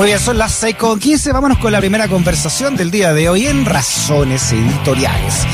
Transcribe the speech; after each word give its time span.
Muy 0.00 0.06
bien, 0.06 0.18
son 0.18 0.38
las 0.38 0.52
6 0.52 0.76
con 0.76 0.98
15. 0.98 1.30
Vámonos 1.30 1.58
con 1.58 1.72
la 1.72 1.78
primera 1.78 2.08
conversación 2.08 2.74
del 2.74 2.90
día 2.90 3.12
de 3.12 3.28
hoy 3.28 3.46
en 3.48 3.66
Razones 3.66 4.50
Editoriales. 4.50 5.46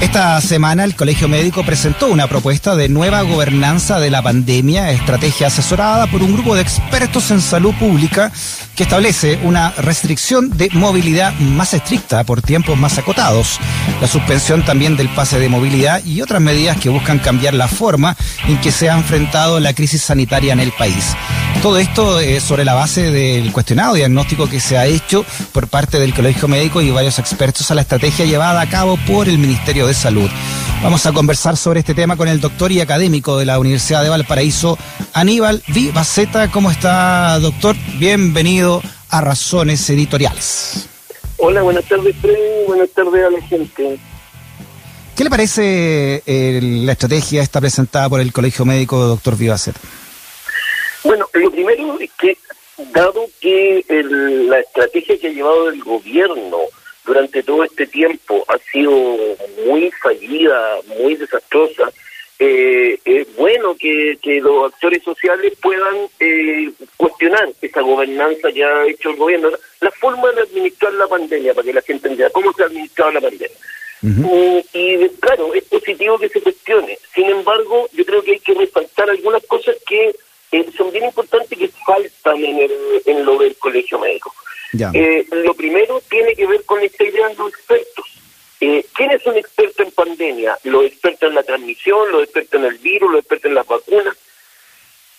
Esta 0.00 0.40
semana 0.40 0.84
el 0.84 0.96
Colegio 0.96 1.28
Médico 1.28 1.62
presentó 1.66 2.06
una 2.06 2.26
propuesta 2.26 2.76
de 2.76 2.88
nueva 2.88 3.20
gobernanza 3.20 4.00
de 4.00 4.08
la 4.08 4.22
pandemia, 4.22 4.90
estrategia 4.90 5.48
asesorada 5.48 6.06
por 6.06 6.22
un 6.22 6.32
grupo 6.32 6.54
de 6.54 6.62
expertos 6.62 7.30
en 7.30 7.42
salud 7.42 7.74
pública 7.74 8.32
que 8.74 8.84
establece 8.84 9.38
una 9.42 9.72
restricción 9.72 10.48
de 10.56 10.70
movilidad 10.72 11.34
más 11.34 11.74
estricta 11.74 12.24
por 12.24 12.40
tiempos 12.40 12.78
más 12.78 12.96
acotados, 12.96 13.60
la 14.00 14.08
suspensión 14.08 14.64
también 14.64 14.96
del 14.96 15.10
pase 15.10 15.38
de 15.38 15.50
movilidad 15.50 16.02
y 16.06 16.22
otras 16.22 16.40
medidas 16.40 16.78
que 16.78 16.88
buscan 16.88 17.18
cambiar 17.18 17.52
la 17.52 17.68
forma 17.68 18.16
en 18.48 18.58
que 18.62 18.72
se 18.72 18.88
ha 18.88 18.96
enfrentado 18.96 19.60
la 19.60 19.74
crisis 19.74 20.00
sanitaria 20.00 20.54
en 20.54 20.60
el 20.60 20.72
país. 20.72 21.14
Todo 21.62 21.78
esto 21.78 22.20
es 22.20 22.42
sobre 22.42 22.64
la 22.64 22.74
base 22.74 23.10
del 23.10 23.50
cuestionado 23.52 23.94
diagnóstico 23.94 24.48
que 24.48 24.60
se 24.60 24.76
ha 24.76 24.86
hecho 24.86 25.24
por 25.52 25.68
parte 25.68 25.98
del 25.98 26.14
Colegio 26.14 26.46
Médico 26.46 26.80
y 26.82 26.90
varios 26.90 27.18
expertos 27.18 27.70
a 27.70 27.74
la 27.74 27.80
estrategia 27.80 28.26
llevada 28.26 28.60
a 28.60 28.68
cabo 28.68 28.98
por 29.06 29.28
el 29.28 29.38
Ministerio 29.38 29.86
de 29.86 29.94
Salud. 29.94 30.28
Vamos 30.82 31.06
a 31.06 31.12
conversar 31.12 31.56
sobre 31.56 31.80
este 31.80 31.94
tema 31.94 32.16
con 32.16 32.28
el 32.28 32.40
doctor 32.40 32.70
y 32.70 32.80
académico 32.80 33.38
de 33.38 33.46
la 33.46 33.58
Universidad 33.58 34.02
de 34.02 34.10
Valparaíso, 34.10 34.76
Aníbal 35.14 35.62
Vivaceta. 35.68 36.50
¿Cómo 36.50 36.70
está, 36.70 37.38
doctor? 37.38 37.74
Bienvenido 37.98 38.82
a 39.08 39.22
Razones 39.22 39.88
Editoriales. 39.88 40.88
Hola, 41.38 41.62
buenas 41.62 41.84
tardes, 41.84 42.14
Freddy. 42.20 42.66
Buenas 42.66 42.90
tardes 42.90 43.24
a 43.24 43.30
la 43.30 43.40
gente. 43.40 43.98
¿Qué 45.16 45.24
le 45.24 45.30
parece 45.30 46.22
eh, 46.26 46.60
la 46.60 46.92
estrategia 46.92 47.42
esta 47.42 47.60
presentada 47.60 48.08
por 48.08 48.20
el 48.20 48.32
Colegio 48.32 48.64
Médico, 48.64 48.98
doctor 48.98 49.36
Vivaceta? 49.36 49.80
Bueno, 51.04 51.26
que, 51.32 51.43
dado 52.92 53.26
que 53.40 53.84
la 53.88 54.60
estrategia 54.60 55.18
que 55.18 55.28
ha 55.28 55.32
llevado 55.32 55.68
el 55.68 55.82
gobierno 55.82 56.58
durante 57.04 57.42
todo 57.42 57.64
este 57.64 57.86
tiempo 57.86 58.44
ha 58.48 58.58
sido 58.72 58.92
muy 59.66 59.90
fallida, 60.02 60.78
muy 60.98 61.16
desastrosa, 61.16 61.92
eh, 62.38 62.98
es 63.04 63.36
bueno 63.36 63.76
que, 63.76 64.18
los 64.42 64.72
actores 64.72 65.02
sociales 65.02 65.52
puedan 65.62 65.94
eh, 66.18 66.70
cuestionar 66.96 67.48
esa 67.62 67.80
gobernanza 67.80 68.50
que 68.52 68.64
ha 68.64 68.86
hecho 68.86 69.10
el 69.10 69.16
gobierno, 69.16 69.50
la 69.80 69.90
forma 69.92 70.32
de 70.32 70.42
administrar 70.42 70.92
la 70.94 71.06
pandemia, 71.06 71.54
para 71.54 71.64
que 71.64 71.72
la 71.72 71.82
gente 71.82 72.08
entienda 72.08 72.32
cómo 72.32 72.52
se 72.52 72.62
ha 72.62 72.66
administrado 72.66 73.12
la 73.12 73.20
pandemia. 73.20 73.56
Mm, 74.02 74.58
y, 74.74 75.08
claro, 75.20 75.54
es 75.54 75.64
positivo 75.64 76.18
que 76.18 76.28
se 76.28 76.42
cuestione. 76.42 76.98
Sin 77.14 77.24
embargo, 77.30 77.88
yo 77.92 78.04
creo 78.04 78.22
que 78.22 78.32
hay 78.32 78.40
que 78.40 78.54
resaltar 78.54 79.08
algunas 79.08 79.42
cosas 79.46 79.76
que 79.86 80.14
eh, 80.54 80.66
son 80.76 80.92
bien 80.92 81.06
importantes 81.06 81.58
que 81.58 81.68
faltan 81.84 82.36
en, 82.44 82.60
el, 82.60 82.72
en 83.06 83.24
lo 83.24 83.38
del 83.38 83.56
colegio 83.56 83.98
médico. 83.98 84.32
Eh, 84.92 85.26
lo 85.32 85.52
primero 85.54 86.00
tiene 86.08 86.32
que 86.34 86.46
ver 86.46 86.64
con 86.64 86.80
esta 86.80 87.02
idea 87.02 87.28
de 87.28 87.34
los 87.34 87.48
expertos. 87.48 88.06
Eh, 88.60 88.86
¿Quién 88.94 89.10
es 89.10 89.26
un 89.26 89.36
experto 89.36 89.82
en 89.82 89.90
pandemia? 89.90 90.56
Los 90.62 90.84
expertos 90.84 91.28
en 91.28 91.34
la 91.34 91.42
transmisión, 91.42 92.12
los 92.12 92.22
expertos 92.22 92.60
en 92.60 92.66
el 92.66 92.78
virus, 92.78 93.10
los 93.10 93.20
expertos 93.20 93.48
en 93.48 93.54
las 93.54 93.66
vacunas. 93.66 94.16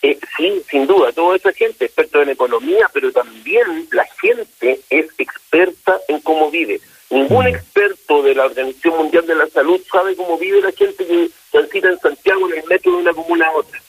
Eh, 0.02 0.18
sí, 0.38 0.64
sin 0.70 0.88
duda, 0.88 1.12
toda 1.12 1.36
esa 1.36 1.52
gente, 1.52 1.84
expertos 1.84 2.24
en 2.24 2.30
economía, 2.30 2.90
pero 2.94 3.12
también 3.12 3.90
la 3.92 4.08
gente 4.22 4.80
es 4.90 5.08
experta 5.18 6.00
en 6.08 6.22
cómo 6.22 6.50
vive. 6.50 6.80
Ningún 7.10 7.44
mm. 7.44 7.48
experto 7.50 8.24
de 8.24 8.36
la 8.36 8.46
Organización 8.46 8.98
Mundial 8.98 9.28
de 9.28 9.36
la 9.36 9.48
Salud 9.48 9.82
sabe 9.92 10.16
cómo 10.16 10.38
vive 10.38 10.62
la 10.62 10.72
gente 10.72 11.06
que 11.06 11.30
transita 11.52 11.90
en 11.90 12.00
Santiago 12.00 12.50
en 12.50 12.60
el 12.60 12.68
metro 12.68 12.94
de 12.94 12.98
una 13.00 13.14
comuna 13.14 13.48
a 13.48 13.52
otra. 13.52 13.82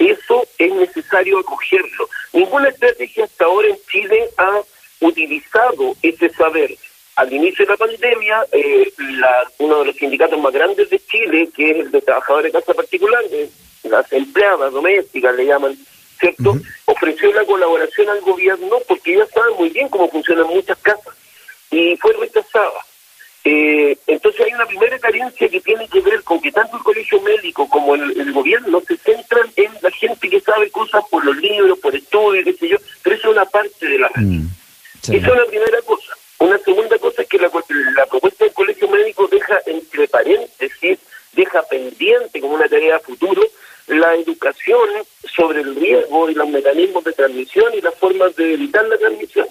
Eso 0.00 0.46
es 0.56 0.72
necesario 0.72 1.38
acogerlo. 1.38 2.08
Ninguna 2.32 2.70
estrategia 2.70 3.24
hasta 3.24 3.44
ahora 3.44 3.68
en 3.68 3.76
Chile 3.90 4.30
ha 4.38 4.62
utilizado 5.00 5.94
ese 6.02 6.30
saber. 6.30 6.74
Al 7.16 7.30
inicio 7.30 7.66
de 7.66 7.72
la 7.72 7.76
pandemia, 7.76 8.46
eh, 8.50 8.90
uno 9.58 9.80
de 9.80 9.84
los 9.84 9.96
sindicatos 9.96 10.40
más 10.40 10.54
grandes 10.54 10.88
de 10.88 10.98
Chile, 11.00 11.50
que 11.54 11.70
es 11.70 11.76
el 11.80 11.90
de 11.90 12.00
trabajadores 12.00 12.50
de 12.50 12.58
casa 12.58 12.72
particular, 12.72 13.22
las 13.82 14.10
empleadas 14.10 14.72
domésticas 14.72 15.34
le 15.34 15.44
llaman, 15.44 15.76
¿cierto? 16.18 16.56
Ofreció 16.86 17.30
la 17.34 17.44
colaboración 17.44 18.08
al 18.08 18.22
gobierno 18.22 18.78
porque 18.88 19.18
ya 19.18 19.26
saben 19.26 19.54
muy 19.58 19.68
bien 19.68 19.90
cómo 19.90 20.08
funcionan 20.08 20.46
muchas 20.46 20.78
casas 20.78 21.14
y 21.70 21.94
fue 21.98 22.14
rechazada. 22.14 22.86
Eh, 23.42 23.96
entonces 24.06 24.40
hay 24.46 24.52
una 24.52 24.66
primera 24.66 24.98
carencia 24.98 25.48
que 25.48 25.60
tiene 25.60 25.88
que 25.88 26.00
ver 26.00 26.22
con 26.24 26.40
que 26.40 26.52
tanto 26.52 26.76
el 26.76 26.82
colegio 26.82 27.20
médico 27.22 27.68
como 27.68 27.94
el, 27.94 28.32
gobierno 28.32 28.82
se 28.86 28.96
centran 28.98 29.50
en 29.56 29.72
gente 30.10 30.30
que 30.30 30.40
sabe 30.40 30.70
cosas 30.70 31.02
por 31.10 31.24
los 31.24 31.36
libros, 31.36 31.78
por 31.78 31.94
estudios, 31.94 32.44
qué 32.44 32.52
sé 32.54 32.68
yo, 32.68 32.76
pero 33.02 33.16
eso 33.16 33.28
es 33.28 33.36
una 33.36 33.44
parte 33.46 33.86
de 33.86 33.98
la 33.98 34.10
mm. 34.14 34.48
Esa 35.02 35.14
es 35.16 35.32
una 35.32 35.44
primera 35.46 35.82
cosa. 35.82 36.12
Una 36.38 36.58
segunda 36.58 36.98
cosa 36.98 37.22
es 37.22 37.28
que 37.28 37.38
la, 37.38 37.50
la 37.96 38.06
propuesta 38.06 38.44
del 38.44 38.54
colegio 38.54 38.88
médico 38.88 39.28
deja 39.28 39.60
entre 39.66 40.08
paréntesis, 40.08 40.98
deja 41.32 41.62
pendiente 41.62 42.40
como 42.40 42.54
una 42.54 42.68
tarea 42.68 42.98
futuro 43.00 43.42
la 43.86 44.14
educación 44.14 44.88
sobre 45.34 45.60
el 45.62 45.74
riesgo 45.74 46.30
y 46.30 46.34
los 46.34 46.48
mecanismos 46.48 47.02
de 47.04 47.12
transmisión 47.12 47.74
y 47.74 47.80
las 47.80 47.94
formas 47.96 48.34
de 48.36 48.54
evitar 48.54 48.86
la 48.86 48.96
transmisión. 48.96 49.46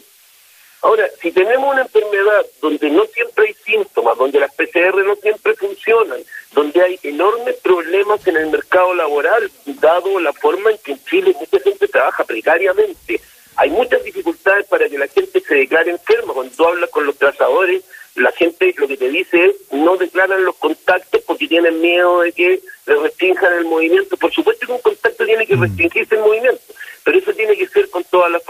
Ahora, 0.81 1.09
si 1.21 1.31
tenemos 1.31 1.73
una 1.73 1.81
enfermedad 1.81 2.45
donde 2.61 2.89
no 2.89 3.05
siempre 3.07 3.47
hay 3.47 3.53
síntomas, 3.65 4.17
donde 4.17 4.39
las 4.39 4.53
PCR 4.55 5.03
no 5.05 5.15
siempre 5.17 5.53
funcionan, 5.55 6.19
donde 6.53 6.81
hay 6.81 6.99
enormes 7.03 7.55
problemas 7.57 8.25
en 8.25 8.37
el 8.37 8.47
mercado 8.47 8.93
laboral, 8.93 9.51
dado 9.65 10.19
la 10.19 10.31
forma 10.31 10.71
en 10.71 10.77
que 10.77 10.93
en 10.93 11.03
Chile 11.03 11.35
mucha 11.37 11.59
gente 11.59 11.87
trabaja 11.87 12.23
precariamente, 12.23 13.19
hay 13.57 13.69
muchas 13.71 14.01
dificultades 14.05 14.67
para 14.67 14.87
que 14.87 14.97
la 14.97 15.07
gente 15.07 15.41
se 15.41 15.55
declare 15.55 15.91
enferma. 15.91 16.33
Cuando 16.33 16.55
tú 16.55 16.65
hablas 16.65 16.89
con 16.91 17.05
los 17.05 17.17
trazadores, 17.17 17.83
la 18.15 18.31
gente 18.31 18.73
lo 18.77 18.87
que 18.87 18.95
te 18.95 19.09
dice 19.09 19.47
es 19.47 19.55
no 19.73 19.97
declaran 19.97 20.45
los 20.45 20.55
contactos 20.55 21.21
porque 21.27 21.47
tienen 21.47 21.81
miedo 21.81 22.21
de 22.21 22.31
que 22.31 22.61
les 22.87 22.99
restrinjan 23.01 23.53
el 23.53 23.65
movimiento. 23.65 24.15
Por 24.15 24.31
supuesto 24.31 24.65
que 24.65 24.71
un 24.71 24.79
contacto 24.79 25.25
tiene 25.25 25.45
que 25.45 25.57
mm. 25.57 25.61
restringirse 25.61 26.15
el 26.15 26.21
movimiento, 26.21 26.73
pero 27.03 27.17
eso 27.17 27.33
tiene 27.33 27.57
que 27.57 27.67
ser 27.67 27.89
con 27.89 28.03
todas 28.05 28.31
las 28.31 28.43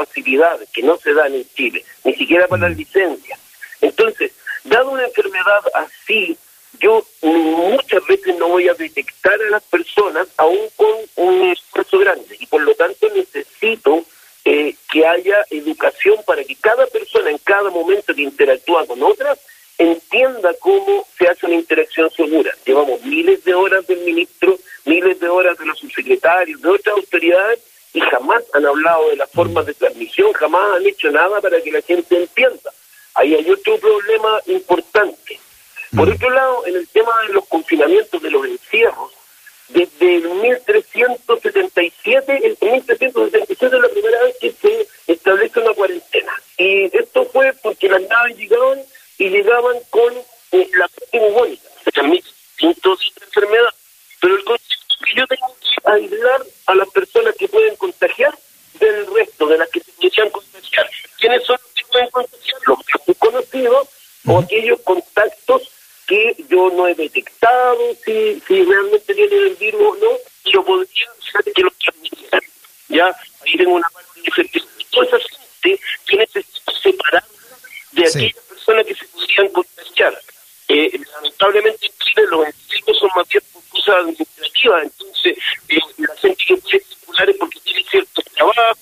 que 0.73 0.84
no 0.84 0.97
se 0.97 1.13
dan 1.13 1.34
en 1.34 1.45
Chile, 1.56 1.84
ni 2.03 2.13
siquiera 2.16 2.47
para 2.47 2.69
las 2.69 2.78
mm. 2.78 2.79
licencias. 2.79 3.40
Entonces, 3.81 4.31
dado 4.63 4.91
una 4.91 5.06
enfermedad 5.06 5.62
así, 5.73 6.38
yo 6.79 7.03
muchas 7.22 8.06
veces 8.07 8.38
no 8.38 8.50
voy 8.50 8.67
a 8.69 8.73
detectar 8.73 9.41
a 9.41 9.50
las 9.50 9.63
personas 9.63 10.28
aún 10.38 10.59
con 10.75 10.94
un 11.16 11.50
esfuerzo 11.50 12.00
grande 12.00 12.38
y 12.40 12.45
por 12.45 12.62
lo 12.62 12.73
tanto 12.75 13.07
necesito 13.13 14.03
eh, 14.45 14.75
que 14.91 15.06
haya 15.06 15.38
educación 15.50 16.16
para 16.25 16.44
que 16.44 16.56
cada 16.56 16.85
persona 16.88 17.31
en 17.31 17.38
cada 17.40 17.69
momento 17.69 18.13
que 18.13 18.22
interactúa 18.22 18.85
con 18.85 19.01
otras 19.03 19.40
entienda 19.78 20.53
cómo 20.59 21.07
se 21.17 21.28
hace 21.28 21.46
una 21.46 21.56
interacción 21.56 22.09
segura. 22.11 22.53
Llevamos 22.66 23.01
miles 23.03 23.44
de 23.46 23.53
horas 23.53 23.88
del 23.88 24.00
ministro, 24.00 24.57
miles 24.85 25.19
de 25.19 25.29
horas 25.29 25.57
de 25.57 25.66
los 25.66 25.79
subsecretarios, 25.79 26.61
de 26.61 26.69
otras 26.69 26.96
autoridades 26.97 27.59
y 27.94 28.01
jamás 28.01 28.44
han 28.53 28.66
hablado 28.66 29.09
de 29.09 29.16
las 29.16 29.31
formas 29.31 29.66
de 29.66 29.73
transmisión, 29.73 30.33
jamás 30.33 30.77
han 30.77 30.85
hecho 30.85 31.09
nada 31.11 31.39
para 31.41 31.61
que 31.61 31.72
la 31.72 31.81
gente 31.81 32.17
entienda. 32.17 32.72
Ahí 33.16 33.33
hay 33.33 33.50
otro 33.50 33.77
problema 33.77 34.39
importante. 34.45 35.39
Por 35.95 36.07
mm. 36.07 36.11
otro 36.13 36.29
lado, 36.29 36.67
en 36.67 36.75
el 36.75 36.88
tema 36.89 37.11
de 37.23 37.29
los 37.33 37.47
confinamientos, 37.47 38.22
de 38.22 38.29
los 38.29 38.45
encierros, 38.45 39.11
desde 39.69 40.16
el 40.16 40.29
1377, 40.29 42.41
el 42.44 42.57
1377 42.59 43.75
es 43.75 43.81
la 43.81 43.89
primera 43.89 44.23
vez 44.23 44.35
que 44.39 44.51
se 44.51 44.88
establece 45.07 45.59
una 45.59 45.73
cuarentena. 45.73 46.33
Y 46.57 46.85
esto 46.97 47.25
fue 47.25 47.53
porque 47.61 47.88
las 47.88 48.01
naves 48.01 48.35
llegaban 48.38 48.81
y 49.17 49.29
llegaban 49.29 49.78
con 49.89 50.13
eh, 50.51 50.69
la 50.73 50.88
peste 50.88 51.19
bubónica. 51.19 51.69
Se 51.83 51.91
transmiten 51.91 52.31
distintos 52.57 53.13
enfermedades. 53.22 53.75
Pero 54.19 54.35
el 54.35 54.44
concepto 54.44 54.85
es 54.89 54.97
que 55.05 55.19
yo 55.19 55.28
tengo 55.28 55.55
que 55.61 55.91
aislar 55.91 56.44
a 56.66 56.75
las 56.75 56.89
personas 56.89 57.35
que 57.35 57.47
pueden 57.47 57.75
contagiar 57.75 58.35
del 58.79 59.05
resto, 59.13 59.47
de 59.47 59.57
las 59.57 59.69
que 59.69 59.81
se 59.81 59.91
pueden 59.91 60.31
contagiar. 60.31 60.89
¿Quiénes 61.19 61.46
son 61.46 61.57
los 61.61 61.72
que 61.73 61.84
pueden 61.91 62.09
contagiar? 62.09 62.57
Los 62.66 63.17
conocidos 63.17 63.87
o 64.25 64.40
aquellos 64.40 64.79
contactos 64.81 65.69
que 66.07 66.35
yo 66.49 66.72
no 66.72 66.87
he 66.87 66.96
detectado 66.96 67.96
si, 68.19 68.41
si 68.47 68.63
realmente 68.63 69.13
tiene 69.13 69.35
el 69.35 69.55
virus 69.55 69.81
o 69.81 69.95
no, 69.95 70.51
yo 70.51 70.63
podría 70.63 71.07
saber 71.31 71.53
que 71.53 71.61
lo 71.61 71.71
transmitieran. 71.71 72.41
Ya, 72.89 73.16
ahí 73.45 73.57
tengo 73.57 73.73
una 73.73 73.87
parte 73.89 74.43
de 74.43 74.63
Toda 74.91 75.05
esa 75.05 75.17
gente 75.19 75.79
que 76.07 76.17
necesita 76.17 76.71
separar 76.81 77.23
de 77.91 78.07
aquellas 78.07 78.43
personas 78.45 78.85
que 78.85 78.95
se 78.95 79.05
podrían 79.05 79.49
contagiar. 79.49 80.19
Eh, 80.67 80.99
lamentablemente 81.13 81.85
en 81.85 81.91
Chile 81.99 82.27
los 82.29 82.47
encierros 82.47 82.99
son 82.99 83.09
más 83.16 83.27
bien 83.29 83.43
por 83.53 83.63
cosas 83.69 83.95
administrativas, 83.97 84.83
entonces 84.83 85.37
eh, 85.69 85.79
la 85.97 86.16
gente 86.16 86.43
que 86.47 86.57
puede 86.57 86.83
circular 86.83 87.29
es 87.29 87.37
porque 87.37 87.59
tiene 87.59 87.83
cierto 87.89 88.21
trabajo, 88.33 88.75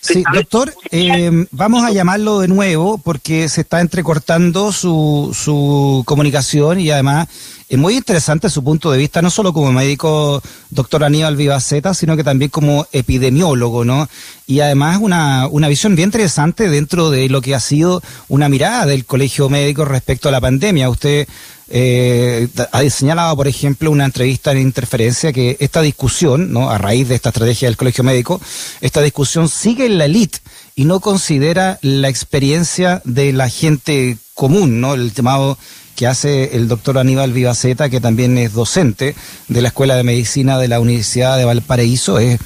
Sí, 0.00 0.24
doctor, 0.32 0.72
eh, 0.94 1.46
vamos 1.52 1.84
a 1.84 1.90
llamarlo 1.90 2.40
de 2.40 2.48
nuevo 2.48 2.98
porque 2.98 3.48
se 3.48 3.62
está 3.62 3.80
entrecortando 3.80 4.72
su, 4.72 5.34
su 5.34 6.02
comunicación 6.04 6.80
y 6.80 6.90
además 6.90 7.28
es 7.70 7.78
muy 7.78 7.96
interesante 7.96 8.50
su 8.50 8.62
punto 8.62 8.90
de 8.90 8.98
vista, 8.98 9.22
no 9.22 9.30
solo 9.30 9.54
como 9.54 9.72
médico, 9.72 10.42
doctor 10.68 11.04
Aníbal 11.04 11.36
Vivaceta, 11.36 11.94
sino 11.94 12.14
que 12.14 12.24
también 12.24 12.50
como 12.50 12.86
epidemiólogo, 12.92 13.86
¿no? 13.86 14.06
Y 14.46 14.60
además 14.60 14.98
una, 15.00 15.46
una 15.46 15.68
visión 15.68 15.96
bien 15.96 16.08
interesante 16.08 16.68
dentro 16.68 17.08
de 17.08 17.30
lo 17.30 17.40
que 17.40 17.54
ha 17.54 17.60
sido 17.60 18.02
una 18.28 18.50
mirada 18.50 18.84
del 18.84 19.06
colegio 19.06 19.48
médico 19.48 19.86
respecto 19.86 20.28
a 20.28 20.32
la 20.32 20.42
pandemia. 20.42 20.90
Usted 20.90 21.26
eh, 21.74 22.48
ha 22.70 22.90
señalado, 22.90 23.34
por 23.34 23.48
ejemplo, 23.48 23.90
una 23.90 24.04
entrevista 24.04 24.52
en 24.52 24.58
Interferencia 24.58 25.32
que 25.32 25.56
esta 25.58 25.80
discusión, 25.80 26.52
¿no? 26.52 26.68
a 26.68 26.76
raíz 26.76 27.08
de 27.08 27.14
esta 27.14 27.30
estrategia 27.30 27.66
del 27.66 27.78
Colegio 27.78 28.04
Médico, 28.04 28.42
esta 28.82 29.00
discusión 29.00 29.48
sigue 29.48 29.86
en 29.86 29.96
la 29.96 30.04
elite 30.04 30.40
y 30.76 30.84
no 30.84 31.00
considera 31.00 31.78
la 31.80 32.10
experiencia 32.10 33.00
de 33.06 33.32
la 33.32 33.48
gente 33.48 34.18
común, 34.34 34.82
¿no? 34.82 34.92
el 34.92 35.14
llamado 35.14 35.56
que 35.96 36.06
hace 36.06 36.56
el 36.56 36.68
doctor 36.68 36.98
Aníbal 36.98 37.32
Vivaceta, 37.32 37.88
que 37.88 38.00
también 38.00 38.36
es 38.36 38.52
docente 38.52 39.14
de 39.48 39.62
la 39.62 39.68
Escuela 39.68 39.96
de 39.96 40.04
Medicina 40.04 40.58
de 40.58 40.68
la 40.68 40.78
Universidad 40.78 41.38
de 41.38 41.46
Valparaíso, 41.46 42.18
es 42.18 42.38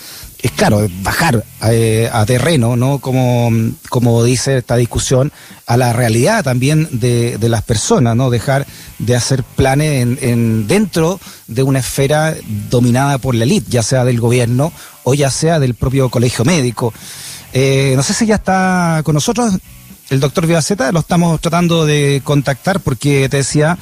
es 0.47 0.53
claro, 0.53 0.87
bajar 1.03 1.45
eh, 1.65 2.09
a 2.13 2.25
terreno, 2.25 2.77
¿no? 2.77 2.99
Como, 2.99 3.51
como 3.89 4.23
dice 4.25 4.59
esta 4.59 4.77
discusión, 4.77 5.33
a 5.67 5.77
la 5.77 5.93
realidad 5.93 6.45
también 6.45 6.89
de, 6.93 7.39
de 7.39 7.49
las 7.49 7.63
personas, 7.63 8.15
¿no? 8.15 8.31
Dejar 8.31 8.67
de 8.99 9.17
hacer 9.17 9.43
planes 9.43 10.03
en, 10.03 10.19
en, 10.21 10.67
dentro 10.69 11.21
de 11.49 11.63
una 11.63 11.81
esfera 11.81 12.35
dominada 12.71 13.19
por 13.19 13.35
la 13.35 13.45
élite, 13.45 13.71
ya 13.71 13.83
sea 13.83 14.05
del 14.05 14.21
gobierno 14.21 14.73
o 15.03 15.15
ya 15.15 15.31
sea 15.31 15.59
del 15.59 15.75
propio 15.75 16.09
colegio 16.11 16.45
médico. 16.45 16.95
Eh, 17.53 17.95
no 17.97 18.03
sé 18.03 18.15
si 18.15 18.27
ya 18.27 18.37
está 18.37 19.01
con 19.05 19.15
nosotros 19.15 19.55
el 20.11 20.21
doctor 20.21 20.47
Vivaceta, 20.47 20.93
lo 20.93 21.01
estamos 21.01 21.41
tratando 21.41 21.85
de 21.85 22.21
contactar 22.23 22.81
porque 22.81 23.29
te 23.29 23.39
decía, 23.39 23.77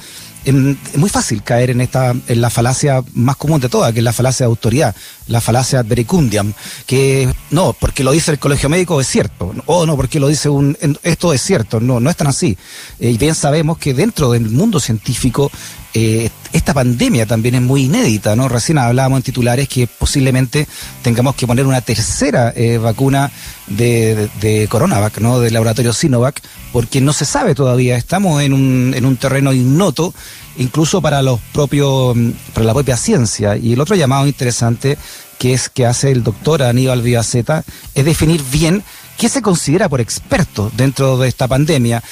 es 0.45 0.97
muy 0.97 1.09
fácil 1.09 1.41
caer 1.43 1.71
en 1.71 1.81
esta 1.81 2.11
en 2.11 2.41
la 2.41 2.49
falacia 2.49 3.03
más 3.13 3.35
común 3.35 3.59
de 3.59 3.69
todas, 3.69 3.91
que 3.93 3.99
es 3.99 4.03
la 4.03 4.13
falacia 4.13 4.45
de 4.45 4.49
autoridad, 4.49 4.95
la 5.27 5.41
falacia 5.41 5.81
vericundiam, 5.83 6.53
que 6.85 7.33
no, 7.49 7.73
porque 7.73 8.03
lo 8.03 8.11
dice 8.11 8.31
el 8.31 8.39
colegio 8.39 8.69
médico 8.69 9.01
es 9.01 9.07
cierto, 9.07 9.53
o 9.65 9.85
no, 9.85 9.95
porque 9.95 10.19
lo 10.19 10.27
dice 10.27 10.49
un 10.49 10.77
esto 11.03 11.33
es 11.33 11.41
cierto, 11.41 11.79
no, 11.79 11.99
no 11.99 12.09
es 12.09 12.15
tan 12.15 12.27
así. 12.27 12.57
Eh, 12.99 13.11
y 13.11 13.17
bien 13.17 13.35
sabemos 13.35 13.77
que 13.77 13.93
dentro 13.93 14.31
del 14.31 14.49
mundo 14.49 14.79
científico 14.79 15.51
eh, 15.97 16.29
esta 16.51 16.73
pandemia 16.73 17.25
también 17.25 17.55
es 17.55 17.61
muy 17.61 17.83
inédita, 17.83 18.35
¿no? 18.35 18.49
Recién 18.49 18.77
hablábamos 18.77 19.19
en 19.19 19.23
titulares 19.23 19.69
que 19.69 19.87
posiblemente 19.87 20.67
tengamos 21.01 21.35
que 21.35 21.47
poner 21.47 21.65
una 21.65 21.79
tercera 21.79 22.51
eh, 22.53 22.77
vacuna 22.77 23.31
de, 23.67 24.29
de, 24.41 24.67
Coronavac, 24.67 25.19
¿no? 25.19 25.39
Del 25.39 25.53
laboratorio 25.53 25.93
Sinovac, 25.93 26.41
porque 26.73 26.99
no 26.99 27.13
se 27.13 27.23
sabe 27.23 27.55
todavía, 27.55 27.95
estamos 27.95 28.41
en 28.41 28.51
un, 28.51 28.93
en 28.93 29.05
un 29.05 29.15
terreno 29.15 29.53
ignoto, 29.53 30.13
incluso 30.57 31.01
para 31.01 31.21
los 31.21 31.39
propios, 31.53 32.13
para 32.53 32.65
la 32.65 32.73
propia 32.73 32.97
ciencia. 32.97 33.55
Y 33.55 33.71
el 33.71 33.79
otro 33.79 33.95
llamado 33.95 34.27
interesante 34.27 34.97
que 35.39 35.53
es 35.53 35.69
que 35.69 35.85
hace 35.85 36.11
el 36.11 36.23
doctor 36.23 36.61
Aníbal 36.61 37.01
Vivaceta 37.03 37.63
es 37.93 38.03
definir 38.03 38.43
bien 38.51 38.83
qué 39.17 39.29
se 39.29 39.41
considera 39.41 39.87
por 39.87 40.01
experto 40.01 40.69
dentro 40.75 41.17
de 41.17 41.29
esta 41.29 41.47
pandemia. 41.47 42.03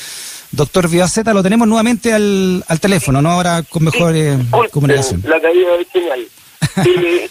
Doctor 0.53 0.87
Vivaceta, 0.87 1.33
lo 1.33 1.41
tenemos 1.41 1.67
nuevamente 1.67 2.13
al, 2.13 2.63
al 2.67 2.79
teléfono, 2.79 3.23
¿no? 3.23 3.31
Ahora 3.31 3.63
con 3.67 3.85
mejor 3.85 4.15
eh, 4.15 4.37
comunicación. 4.71 5.23
La 5.25 5.41
caída 5.41 5.75
de 5.77 5.85
señal. 5.85 6.27
Eh, 6.85 7.29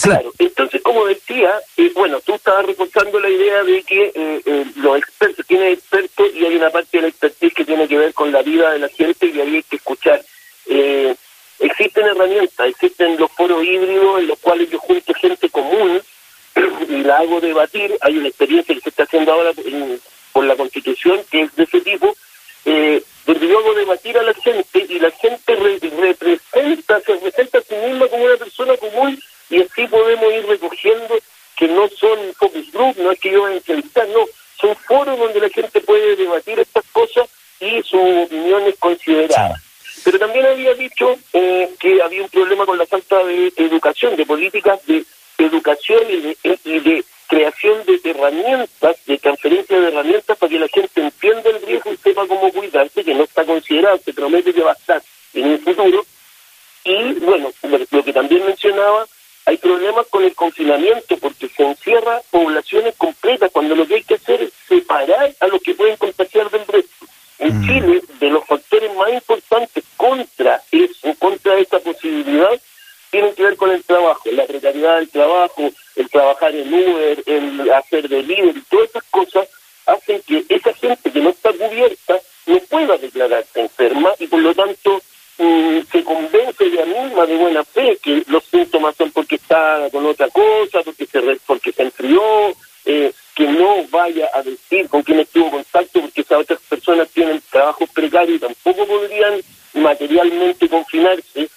claro, 0.00 0.32
entonces 0.38 0.80
como 0.80 1.06
decía, 1.06 1.50
eh, 1.76 1.90
bueno, 1.92 2.20
tú 2.20 2.34
estabas 2.34 2.64
reforzando 2.66 3.18
la 3.18 3.28
idea 3.28 3.64
de 3.64 3.82
que 3.82 4.72
los 4.76 4.96
expertos 4.96 5.44
tienen 5.44 5.72
expertos 5.72 6.28
y 6.36 6.44
hay 6.44 6.54
una 6.54 6.70
parte 6.70 6.98
de 6.98 7.02
la 7.02 7.08
expertise 7.08 7.52
que 7.52 7.64
tiene 7.64 7.88
que 7.88 7.98
ver 7.98 8.14
con 8.14 8.30
la 8.30 8.42
vida 8.42 8.70
de 8.70 8.78
la 8.78 8.88
gente 8.88 9.26
y 9.26 9.40
ahí 9.40 9.56
hay 9.56 9.62
que 9.64 9.76
escuchar. 9.76 10.24
existen 11.58 12.06
herramientas, 12.06 12.68
existen 12.68 13.18
los 13.18 13.30
foros 13.32 13.64
híbridos 13.64 14.20
en 14.20 14.28
los 14.28 14.38
cuales 14.38 14.70
yo 14.70 14.78
junto 14.78 15.12
gente 15.14 15.50
común 15.50 16.00
y 16.88 17.02
la 17.02 17.18
hago 17.18 17.40
debatir. 17.40 17.98
Hay 18.02 18.18
una 18.18 18.28
experiencia 18.28 18.72
que 18.72 18.80
se 18.82 18.90
está 18.90 19.02
haciendo 19.02 19.32
ahora 19.32 19.50
por 20.32 20.44
la 20.44 20.54
Constitución 20.54 21.22
que 21.28 21.42
es 21.42 21.56
de 21.56 21.64
ese 21.64 21.80
tipo 21.80 22.06
eh, 22.08 22.16
yo 23.48 23.58
hago 23.58 23.74
debatir 23.74 24.16
a 24.18 24.22
la 24.22 24.34
gente 24.34 24.86
y 24.88 24.98
la 24.98 25.10
gente 25.10 25.56
representa, 25.56 27.00
se 27.00 27.12
representa 27.14 27.58
a 27.58 27.62
sí 27.62 27.74
misma 27.74 28.08
como 28.08 28.24
una 28.24 28.36
persona 28.36 28.76
común 28.76 29.20
y 29.50 29.62
así 29.62 29.86
podemos 29.86 30.32
ir 30.32 30.46
recogiendo 30.46 31.18
que 31.56 31.68
no 31.68 31.88
son 31.88 32.32
focus 32.34 32.72
group, 32.72 32.96
no 32.98 33.12
es 33.12 33.20
que 33.20 33.30
yo 33.30 33.42
vaya 33.42 33.54
a 33.54 33.58
entrevistar, 33.58 34.08
no, 34.08 34.26
son 34.60 34.76
foros 34.76 35.18
donde 35.18 35.40
la 35.40 35.48
gente 35.48 35.80
puede 35.80 36.16
debatir 36.16 36.58
estas 36.58 36.84
cosas 36.92 37.28
y 37.60 37.82
su 37.82 37.98
opinión 37.98 38.62
es 38.64 38.76
considerada. 38.78 39.60
Pero 40.04 40.18
también 40.18 40.46
había 40.46 40.74
dicho 40.74 41.16
eh, 41.32 41.70
que 41.78 42.02
había 42.02 42.22
un 42.22 42.28
problema 42.28 42.66
con 42.66 42.78
la 42.78 42.86
falta 42.86 43.22
de 43.24 43.52
educación, 43.56 44.16
de 44.16 44.26
políticas 44.26 44.84
de 44.86 45.04
educación 45.38 46.02
y 46.08 46.20
de, 46.20 46.58
y 46.64 46.80
de 46.80 47.04
creación 47.28 47.84
de 47.86 48.10
herramientas, 48.10 48.96
de 49.06 49.18
transferencia 49.18 49.80
de 49.80 49.88
herramientas 49.88 50.36
para 50.36 50.50
que 50.50 50.58
la 50.58 50.68
gente 50.68 51.00
entienda 51.00 51.50
el 51.50 51.62
riesgo 51.62 51.92
y 51.92 51.96
sepa 52.12 52.26
cómo 52.26 52.52
cuidarse, 52.52 53.04
que 53.04 53.14
no 53.14 53.24
está 53.24 53.44
considerado, 53.44 53.98
se 54.04 54.12
promete 54.12 54.52
que 54.52 54.62
va 54.62 54.72
a 54.72 54.74
estar 54.74 55.02
en 55.32 55.52
el 55.52 55.58
futuro. 55.60 56.04
Y 56.84 57.14
bueno, 57.14 57.50
lo 57.90 58.04
que 58.04 58.12
también 58.12 58.44
mencionaba, 58.44 59.06
hay 59.46 59.56
problemas 59.56 60.06
con 60.08 60.22
el 60.24 60.34
confinamiento 60.34 61.16
porque 61.16 61.48
se 61.48 61.62
encierra 61.62 62.20
poblaciones 62.30 62.94
completas 62.96 63.50
cuando 63.50 63.74
lo 63.74 63.86
que 63.86 63.96
hay 63.96 64.02
que 64.02 64.14
hacer 64.14 64.42
es 64.42 64.52
separar 64.68 65.34
a 65.40 65.46
los 65.46 65.62
que 65.62 65.74
pueden 65.74 65.96
contagiar 65.96 66.50
del 66.50 66.66
resto. 66.66 67.06
En 67.38 67.58
mm. 67.58 67.66
Chile, 67.66 68.02
de 68.20 68.28
los 68.28 68.44
factores 68.44 68.94
más 68.94 69.12
importantes 69.12 69.84
contra 69.96 70.62
eso, 70.70 71.14
contra 71.18 71.58
esta 71.58 71.78
posibilidad, 71.80 72.60
tienen 73.10 73.34
que 73.34 73.42
ver 73.42 73.56
con 73.56 73.70
el 73.70 73.82
trabajo, 73.84 74.22
la 74.30 74.46
precariedad 74.46 74.96
del 74.96 75.08
trabajo, 75.08 75.70
el 75.96 76.10
trabajar 76.10 76.54
en 76.54 76.72
Uber, 76.72 77.22
el 77.26 77.70
hacer 77.72 78.08
delivery, 78.08 78.62
todas 78.68 78.90
esas 78.90 79.04
cosas 79.04 79.48
hacen 79.86 80.22
que 80.26 80.44
esa 80.48 80.72
gente 80.74 81.10
que 81.10 81.20
no 81.20 81.30
está 81.30 81.52
cubierta 81.52 82.20
no 82.46 82.58
pueda 82.68 82.96
declararse 82.96 83.60
enferma 83.60 84.12
y 84.18 84.26
por 84.26 84.40
lo 84.40 84.54
tanto 84.54 85.00
mm, 85.38 85.80
se 85.90 86.04
convence 86.04 86.64
ella 86.64 86.84
misma 86.84 87.26
de 87.26 87.36
buena 87.36 87.64
fe 87.64 87.98
que 88.02 88.22
los 88.26 88.44
síntomas 88.44 88.96
son 88.96 89.10
porque 89.12 89.36
está 89.36 89.88
con 89.90 90.06
otra 90.06 90.28
cosa, 90.28 90.82
porque 90.84 91.06
se, 91.06 91.20
porque 91.46 91.72
se 91.72 91.82
enfrió, 91.82 92.22
eh, 92.84 93.12
que 93.34 93.46
no 93.46 93.86
vaya 93.90 94.28
a 94.34 94.42
decir 94.42 94.88
con 94.88 95.02
quién 95.02 95.20
estuvo 95.20 95.44
en 95.46 95.50
contacto 95.50 96.00
porque 96.00 96.20
esas 96.20 96.40
otras 96.40 96.60
personas 96.68 97.08
tienen 97.10 97.40
trabajos 97.50 97.88
precarios 97.90 98.36
y 98.36 98.40
tampoco 98.40 98.86
podrían 98.86 99.40
materialmente 99.74 100.68
confinarse 100.68 101.48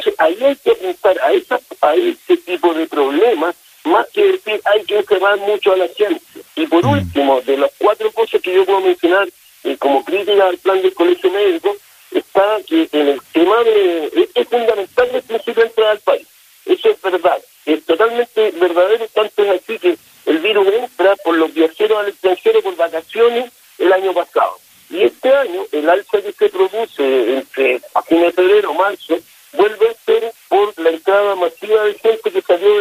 entonces 0.00 0.14
ahí 0.18 0.38
hay 0.42 0.56
que 0.56 0.70
apuntar 0.70 1.20
a, 1.20 1.32
esa, 1.32 1.60
a 1.82 1.94
ese 1.94 2.36
tipo 2.38 2.72
de 2.72 2.86
problemas, 2.86 3.54
más 3.84 4.08
que 4.10 4.32
decir 4.32 4.60
hay 4.64 4.84
que 4.84 4.98
encerrar 4.98 5.38
mucho 5.38 5.72
a 5.72 5.76
la 5.76 5.88
ciencia. 5.88 6.42
Y 6.56 6.66
por 6.66 6.84
mm. 6.84 6.90
último, 6.90 7.40
de 7.42 7.58
las 7.58 7.70
cuatro 7.76 8.10
cosas 8.12 8.40
que 8.40 8.54
yo 8.54 8.64
puedo 8.64 8.80
mencionar 8.80 9.28
eh, 9.64 9.76
como 9.76 10.04
crítica 10.04 10.46
al 10.46 10.58
plan 10.58 10.80
del 10.80 10.94
colegio 10.94 11.30
médico, 11.30 11.76
está 12.12 12.58
que 12.66 12.88
en 12.92 13.08
el 13.08 13.20
tema 13.32 13.62
de... 13.62 14.28
Es, 14.34 14.48
fundamental 14.48 15.08
el 15.12 15.22
principio 15.22 15.62
de 15.62 15.68
entrada 15.68 15.90
al 15.92 16.00
país. 16.00 16.26
Eso 16.66 16.88
es 16.88 17.00
verdad. 17.02 17.38
Es 17.66 17.84
totalmente 17.84 18.50
verdadero, 18.52 19.06
tanto 19.14 19.44
es 19.44 19.62
así 19.62 19.78
que 19.78 19.96
el 20.26 20.38
virus 20.38 20.66
entra 20.66 21.14
por 21.16 21.36
los 21.36 21.52
viajeros 21.54 21.98
al 21.98 22.08
extranjero 22.08 22.62
por 22.62 22.74
vacaciones 22.74 23.52
el 23.78 23.92
año 23.92 24.12
pasado. 24.12 24.56
Y 24.88 25.02
este 25.02 25.32
año, 25.32 25.62
el 25.70 25.88
alza 25.88 26.20
que 26.20 26.32
se 26.32 26.48
produce 26.48 27.36
entre 27.36 27.80
a 27.94 28.02
fines 28.02 28.26
de 28.26 28.32
febrero 28.32 28.70
o 28.70 28.74
marzo, 28.74 29.20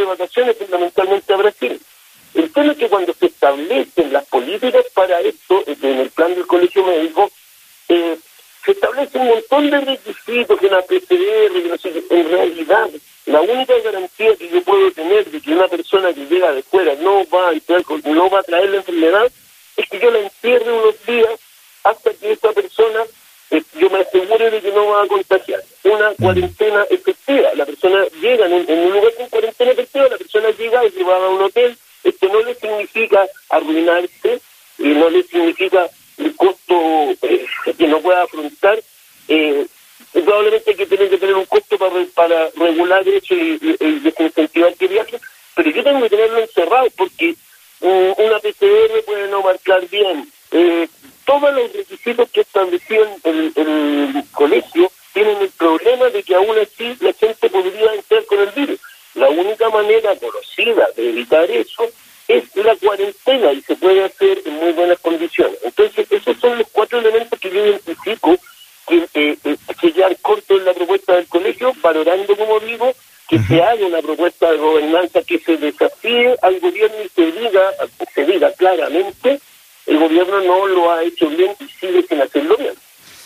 vacaciones, 0.10 0.58
fundamentalmente 0.58 1.34
a 1.34 1.38
Brasil. 1.38 1.82
El 2.34 2.51
tema 2.51 2.72
es 2.74 2.78
que 2.78 2.89
cuando 2.89 3.13
se 3.13 3.25
establecen 3.28 4.13
las 4.13 4.25
políticas 4.25 4.86
para 4.94 5.20
esto, 5.22 5.63
eh, 5.66 5.78
en 5.82 6.00
el 6.00 6.10
plan 6.12 6.36
del 6.36 6.46
colegio 6.46 6.84
médico, 6.84 7.30
eh, 7.89 8.18
se 8.63 8.72
establece 8.72 9.18
un 9.18 9.28
montón 9.28 9.70
de 9.70 9.80
requisitos 9.82 10.62
en 10.62 10.72
la 10.72 10.82
PCR, 10.82 11.54
que 11.54 11.70
no 11.70 11.78
sé, 11.78 12.04
en 12.10 12.30
realidad 12.30 12.89
la 13.25 13.42
única 13.42 13.78
garantía 13.80 14.36
que 14.36 14.50
yo 14.50 14.62
puedo 14.63 14.92
tener 14.92 15.30
de 15.30 15.39
que 15.39 15.51
una 15.51 15.68
persona 15.68 16.13
que 16.13 16.25
llega 16.25 16.51
de 16.51 16.63
fuera 16.63 16.96
no 16.96 17.28
va 17.30 17.50
a 17.50 17.54
entrar, 17.54 17.84
no 18.06 18.30
va 18.30 18.39
a 18.39 18.44
traer 18.44 18.70
la 18.70 18.78
enfermedad 18.78 19.32
es 19.78 19.88
que 19.88 20.00
yo 20.00 20.12
la 20.12 20.20
encierre 20.20 20.72
unos 20.72 21.06
días 21.06 21.39
hasta 21.84 22.13
que 22.13 22.32
esta 22.32 22.51
persona 22.51 23.04
eh, 23.51 23.63
yo 23.80 23.89
me 23.89 24.00
aseguro 24.00 24.51
de 24.51 24.62
que 24.62 24.72
no 24.72 24.88
va 24.88 25.04
a 25.04 25.08
contagiar. 25.08 25.63
Una 25.84 26.13
cuarentena 26.16 26.86
efectiva. 26.89 27.54
La 27.56 27.66
persona 27.66 28.06
llega 28.22 28.46
en 28.46 28.54
un, 28.54 28.92
lugar 28.92 29.13
con 29.16 29.30
cuarentena 29.30 29.72
efectiva, 29.72 30.08
la 30.08 30.18
persona 30.18 30.50
llega 30.51 30.86
y 30.86 30.92
se 30.92 31.04
va 31.04 31.16
a 31.16 31.30
un 31.30 31.42
hotel. 31.42 31.78
Esto 32.04 32.27
no 32.27 32.42
le 32.42 32.56
significa 32.56 33.27
arruinarse 33.50 34.42
y 34.77 34.88
no 34.90 35.10
le 35.10 35.24
significa 35.24 35.90
el 36.18 36.36
costo 36.36 36.75
eh, 37.22 37.46
afrontar. 38.24 38.82
Eh, 39.28 39.66
probablemente 40.14 40.72
hay 40.72 40.78
que 40.78 40.86
tener 40.86 41.10
que 41.10 41.18
tener 41.18 41.36
un 41.36 41.46
costo 41.46 41.78
para, 41.78 42.50
regular 42.56 43.08
eso 43.08 43.34
y, 43.36 43.60
y, 43.80 44.00
desincentivar 44.00 44.74
que 44.76 44.88
viaje, 44.88 45.20
pero 45.56 45.70
yo 45.70 45.84
tengo 45.84 46.02
que 46.02 46.10
tenerlo 46.10 46.40
encerrado 46.40 46.88
porque 46.98 47.36
una 47.82 48.40
PCR 48.40 49.04
puede 49.06 49.28
no 49.30 49.42
marcar 49.42 49.88
bien. 49.90 50.30
Eh, 50.52 50.88
todos 51.26 51.54
los 51.54 51.72
requisitos 51.72 52.30
que 52.32 52.42
estableció 52.42 53.08
el, 53.24 53.54
el 53.56 54.24
colegio 54.32 54.92
tienen 55.14 55.38
el 55.42 55.50
problema 55.50 56.10
de 56.10 56.24
que 56.24 56.36
aún 56.36 56.58
así 56.58 56.96
la 57.00 57.14
gente 57.14 57.50
podría 57.50 57.94
entrar 57.94 58.26
con 58.26 58.40
el 58.40 58.50
virus. 58.52 58.80
La 59.16 59.30
única 59.30 59.70
manera 59.70 60.16
conocida 60.16 60.88
de 60.96 61.10
evitar 61.10 61.50
eso 61.52 61.90
es 62.28 62.56
la 62.56 62.76
cuarentena 62.76 63.52
y 63.54 63.62
se 63.62 63.76
puede 63.76 64.04
hacer 64.04 64.42
en 64.46 64.54
muy 64.54 64.72
buenas 64.74 65.00
condiciones. 65.00 65.58
Entonces, 65.64 66.08
cuatro 66.89 67.00
elementos 67.00 67.39
que 67.39 67.50
yo 67.50 67.65
identifico 67.65 68.36
que, 68.88 68.98
eh, 69.13 69.38
eh 69.43 69.58
que 69.79 69.93
quedan 69.93 70.15
cortos 70.22 70.60
en 70.60 70.65
la 70.65 70.74
propuesta 70.74 71.13
del 71.15 71.27
colegio, 71.27 71.74
valorando, 71.81 72.36
como 72.36 72.60
digo, 72.60 72.91
que 73.27 73.39
se 73.39 73.62
haga 73.62 73.86
una 73.86 74.01
propuesta 74.01 74.51
de 74.51 74.58
gobernanza 74.58 75.22
que 75.22 75.38
se 75.39 75.58
desafíe 75.58 76.36
al 76.41 76.60
gobierno 76.60 76.98
y 77.05 77.10
se 77.10 77.31
diga, 77.31 77.62
se 78.15 78.25
diga 78.25 78.51
claramente, 78.53 79.39
el 79.86 80.00
gobierno 80.00 80.41
no 80.41 80.67
lo 80.67 80.91
ha 80.91 81.03
hecho 81.03 81.29
bien 81.29 81.51
y 81.60 81.65
sigue 81.79 82.03
sin 82.08 82.22
hacerlo 82.22 82.58
bien. 82.58 82.74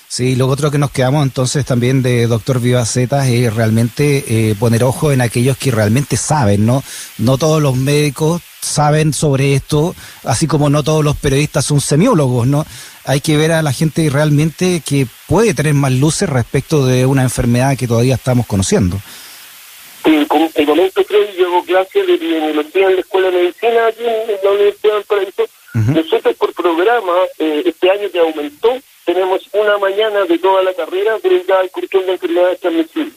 Sí, 0.09 0.35
lo 0.35 0.47
otro 0.47 0.69
que 0.69 0.77
nos 0.77 0.91
quedamos 0.91 1.23
entonces 1.23 1.65
también 1.65 2.03
de 2.03 2.27
doctor 2.27 2.59
Vivaceta 2.59 3.27
es 3.27 3.53
realmente 3.55 4.23
eh, 4.27 4.55
poner 4.59 4.83
ojo 4.83 5.11
en 5.11 5.21
aquellos 5.21 5.57
que 5.57 5.71
realmente 5.71 6.17
saben, 6.17 6.65
¿no? 6.65 6.83
No 7.17 7.37
todos 7.37 7.61
los 7.61 7.75
médicos 7.75 8.41
saben 8.63 9.13
sobre 9.13 9.55
esto, 9.55 9.95
así 10.23 10.47
como 10.47 10.69
no 10.69 10.83
todos 10.83 11.03
los 11.03 11.15
periodistas 11.17 11.65
son 11.65 11.81
semiólogos, 11.81 12.47
¿no? 12.47 12.65
Hay 13.05 13.21
que 13.21 13.37
ver 13.37 13.51
a 13.51 13.61
la 13.61 13.73
gente 13.73 14.09
realmente 14.09 14.81
que 14.85 15.07
puede 15.27 15.53
tener 15.53 15.73
más 15.73 15.91
luces 15.91 16.29
respecto 16.29 16.85
de 16.85 17.05
una 17.05 17.23
enfermedad 17.23 17.77
que 17.77 17.87
todavía 17.87 18.15
estamos 18.15 18.47
conociendo. 18.47 18.97
Sí, 20.03 20.25
como 20.27 20.49
te 20.49 20.65
comento, 20.65 21.03
creo, 21.05 21.31
yo 21.37 21.47
hago 21.47 21.63
clases 21.63 22.07
de 22.07 22.13
epidemiología 22.15 22.87
en 22.87 22.95
la 22.95 23.01
Escuela 23.01 23.27
de 23.29 23.37
Medicina 23.37 23.87
aquí 23.87 24.03
en 24.03 24.37
la 24.43 24.51
Universidad 24.51 24.93
del 24.95 25.03
Paraíso. 25.03 25.43
Nosotros 25.73 26.35
por 26.35 26.53
programa, 26.53 27.13
eh, 27.39 27.63
este 27.65 27.89
año 27.89 28.09
que 28.11 28.19
aumentó, 28.19 28.77
tenemos 29.05 29.41
una 29.53 29.77
mañana 29.79 30.23
de 30.25 30.37
toda 30.37 30.61
la 30.63 30.73
carrera 30.73 31.17
dedicada 31.19 31.61
al 31.61 31.71
control 31.71 32.05
de 32.05 32.11
enfermedades 32.13 32.59
transmisibles. 32.59 33.15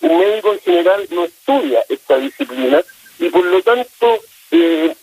Un 0.00 0.18
médico 0.18 0.52
en 0.52 0.60
general 0.60 1.08
no 1.10 1.24
estudia 1.24 1.80
esta 1.88 2.18
disciplina 2.18 2.82
y 3.18 3.30
por 3.30 3.44
lo 3.44 3.62
tanto, 3.62 4.18
eh, 4.56 4.96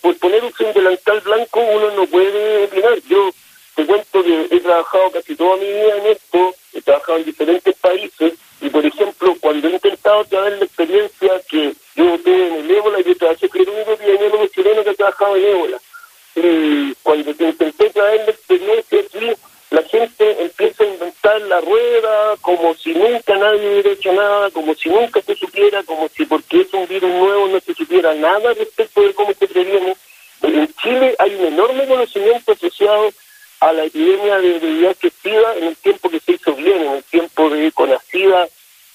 por 0.00 0.18
poner 0.18 0.44
un 0.44 0.72
delantal 0.74 1.20
blanco 1.20 1.60
uno 1.60 1.90
no 1.92 2.06
puede 2.06 2.64
opinar. 2.64 2.98
Yo 3.08 3.30
te 3.74 3.86
cuento 3.86 4.22
que 4.22 4.48
he 4.50 4.60
trabajado 4.60 5.10
casi 5.12 5.36
toda 5.36 5.56
mi 5.56 5.66
vida 5.66 5.96
en 5.98 6.06
esto, 6.06 6.54
he 6.74 6.82
trabajado 6.82 7.18
en 7.18 7.24
diferentes 7.24 7.74
países 7.76 8.34
y 8.60 8.68
por 8.68 8.84
ejemplo 8.84 9.36
cuando 9.40 9.68
he 9.68 9.72
intentado 9.72 10.24
traer 10.24 10.58
la 10.58 10.64
experiencia 10.64 11.30
que 11.48 11.72
yo 11.94 12.18
tuve 12.18 12.48
en 12.48 12.54
el 12.54 12.70
ébola, 12.70 13.00
yo 13.00 13.16
trabajé 13.16 13.48
con 13.48 13.60
el 13.60 13.68
único 13.68 13.92
epidemiólogo 13.92 14.46
chileno 14.48 14.84
que 14.84 14.90
ha 14.90 14.94
trabajado 14.94 15.36
en 15.36 15.44
ébola. 15.44 15.78
Y 16.36 16.94
cuando 17.02 17.34
te 17.34 17.44
intenté 17.44 17.90
traer 17.90 18.24
la 18.24 18.30
experiencia 18.30 18.98
la 19.70 19.82
gente 19.82 20.42
empieza 20.42 20.82
a 20.82 20.86
inventar 20.86 21.40
la 21.42 21.60
rueda 21.60 22.36
como 22.40 22.74
si 22.74 22.94
nunca 22.94 23.36
nadie 23.36 23.70
hubiera 23.70 23.90
hecho 23.90 24.12
nada, 24.12 24.50
como 24.50 24.74
si 24.74 24.88
nunca 24.88 25.20
se 25.20 25.34
supiera, 25.34 25.82
como 25.82 26.08
si 26.08 26.24
porque 26.24 26.62
es 26.62 26.72
un 26.72 26.86
virus 26.88 27.10
nuevo 27.10 27.48
no 27.48 27.60
nada 28.14 28.54
respecto 28.54 29.02
de 29.02 29.14
cómo 29.14 29.32
se 29.34 29.46
previene. 29.46 29.96
En 30.42 30.72
Chile 30.74 31.14
hay 31.18 31.34
un 31.34 31.46
enorme 31.46 31.86
conocimiento 31.86 32.52
asociado 32.52 33.10
a 33.60 33.72
la 33.72 33.84
epidemia 33.84 34.38
de 34.38 34.58
VIH 34.58 35.10
SIDA 35.22 35.56
en 35.56 35.64
el 35.64 35.76
tiempo 35.76 36.08
que 36.08 36.20
se 36.20 36.32
hizo 36.32 36.54
bien, 36.54 36.82
en 36.82 36.92
el 36.92 37.04
tiempo 37.04 37.50
de 37.50 37.72
conocida 37.72 38.48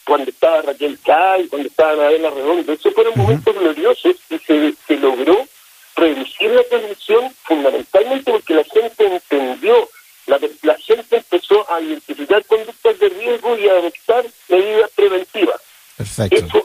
cuando 0.05 0.29
estaba 0.31 0.61
Raquel 0.61 0.99
Cay, 1.03 1.47
cuando 1.47 1.67
estaba 1.67 1.95
Nadela 1.95 2.29
Redondo. 2.29 2.73
Esos 2.73 2.93
fueron 2.93 3.13
momentos 3.15 3.55
gloriosos 3.55 4.15
y 4.29 4.37
se, 4.39 4.73
se 4.87 4.97
logró 4.97 5.47
reducir 5.95 6.51
la 6.51 6.63
transmisión 6.63 7.33
fundamentalmente 7.43 8.31
porque 8.31 8.53
la 8.53 8.63
gente 8.63 9.05
entendió 9.05 9.89
la, 10.25 10.39
la 10.61 10.77
gente 10.77 11.17
empezó 11.17 11.69
a 11.71 11.81
identificar 11.81 12.43
conductas 12.45 12.97
de 12.99 13.09
riesgo 13.09 13.57
y 13.57 13.67
a 13.67 13.73
adoptar 13.73 14.25
medidas 14.47 14.89
preventivas. 14.91 15.61
Perfecto. 15.97 16.35
Eso 16.35 16.62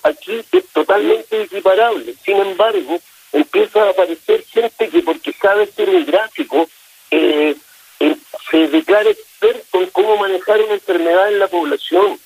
embargo, 2.59 3.01
empieza 3.33 3.83
a 3.83 3.91
aparecer 3.91 4.45
gente 4.45 4.89
que 4.89 5.03
porque 5.03 5.33
sabe 5.33 5.67
ser 5.67 5.89
un 5.91 6.05
gráfico, 6.05 6.69
eh, 7.11 7.55
eh, 8.01 8.17
se 8.51 8.69
declara 8.69 9.11
experto 9.11 9.81
en 9.81 9.91
cómo 9.91 10.17
manejar 10.17 10.61
una 10.61 10.75
enfermedad 10.75 11.29
en 11.29 11.39
la 11.39 11.47
población. 11.47 12.19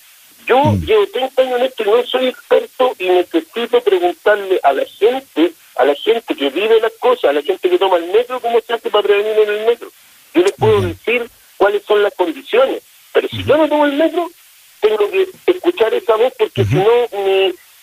Yo 0.46 0.58
mm. 0.58 0.84
llevo 0.84 1.06
30 1.06 1.42
años 1.42 1.60
en 1.60 1.66
esto 1.66 1.82
y 1.82 1.86
no 1.86 2.06
soy 2.06 2.26
experto 2.28 2.94
y 2.98 3.08
necesito 3.08 3.80
preguntarle 3.82 4.58
a 4.62 4.72
la 4.72 4.84
gente, 4.84 5.52
a 5.76 5.84
la 5.84 5.94
gente 5.94 6.34
que 6.34 6.50
vive 6.50 6.80
las 6.80 6.92
cosas, 6.98 7.30
a 7.30 7.32
la 7.32 7.42
gente 7.42 7.68
que 7.68 7.78
toma 7.78 7.98
el 7.98 8.06
metro, 8.06 8.40
cómo 8.40 8.60
se 8.60 8.72
hace 8.72 8.90
para 8.90 9.02
prevenir 9.02 9.38
en 9.38 9.50
el 9.50 9.66
metro. 9.66 9.90
Yo 10.34 10.42
les 10.42 10.52
puedo 10.52 10.80
decir 10.80 11.28
cuáles 11.58 11.82
son 11.84 12.02
las 12.02 12.14
condiciones, 12.14 12.82
pero 13.12 13.28
si 13.28 13.44
yo 13.44 13.56
no 13.56 13.68
tomo 13.68 13.84
el 13.84 13.92
metro, 13.92 14.30
tengo 14.80 15.10
que 15.10 15.28
escuchar 15.46 15.94
esa 15.94 16.16
voz 16.16 16.32
porque 16.36 16.64
si 16.64 16.74
no, 16.74 17.08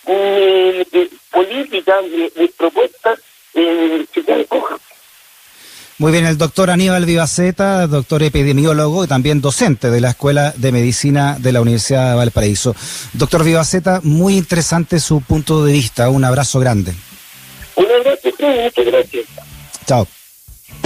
mi, 0.06 0.78
mi, 0.92 1.08
política, 1.30 1.94
mi, 2.02 2.48
propuesta 2.48 3.14
eh, 3.54 4.06
se 4.12 4.22
queda 4.22 4.44
coja. 4.44 4.76
Muy 5.98 6.12
bien, 6.12 6.24
el 6.24 6.38
doctor 6.38 6.70
Aníbal 6.70 7.04
Vivaceta, 7.04 7.86
doctor 7.86 8.22
epidemiólogo 8.22 9.04
y 9.04 9.06
también 9.06 9.42
docente 9.42 9.90
de 9.90 10.00
la 10.00 10.10
Escuela 10.10 10.54
de 10.56 10.72
Medicina 10.72 11.36
de 11.38 11.52
la 11.52 11.60
Universidad 11.60 12.10
de 12.10 12.16
Valparaíso. 12.16 12.74
Doctor 13.12 13.44
Vivaceta, 13.44 14.00
muy 14.02 14.38
interesante 14.38 14.98
su 14.98 15.20
punto 15.20 15.62
de 15.62 15.74
vista. 15.74 16.08
Un 16.08 16.24
abrazo 16.24 16.58
grande. 16.58 16.94
Un 17.76 17.84
abrazo, 17.84 18.30
muchas 18.38 18.86
gracias. 18.86 19.26
Chao. 19.86 20.06